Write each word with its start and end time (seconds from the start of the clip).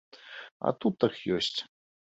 А 0.69 0.73
тут 0.85 0.99
так 1.05 1.13
ёсць. 1.39 1.57